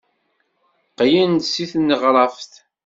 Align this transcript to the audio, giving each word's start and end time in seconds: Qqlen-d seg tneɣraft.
Qqlen-d 0.89 1.43
seg 1.53 1.67
tneɣraft. 1.73 2.53